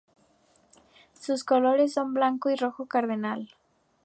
Sus 1.19 1.43
colores 1.43 1.93
son 1.93 2.15
blanco 2.15 2.49
y 2.49 2.55
rojo 2.55 2.87
cardenal. 2.87 3.53